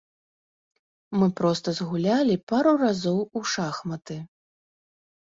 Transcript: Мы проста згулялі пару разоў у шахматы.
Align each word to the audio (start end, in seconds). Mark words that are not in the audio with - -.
Мы 1.17 1.27
проста 1.41 1.69
згулялі 1.81 2.41
пару 2.55 2.71
разоў 2.87 3.23
у 3.41 3.47
шахматы. 3.55 4.23